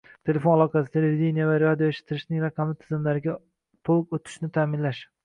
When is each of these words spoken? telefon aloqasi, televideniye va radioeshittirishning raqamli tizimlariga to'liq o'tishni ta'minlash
telefon 0.27 0.53
aloqasi, 0.55 0.89
televideniye 0.95 1.49
va 1.49 1.57
radioeshittirishning 1.63 2.41
raqamli 2.45 2.79
tizimlariga 2.85 3.37
to'liq 3.91 4.17
o'tishni 4.19 4.51
ta'minlash 4.57 5.05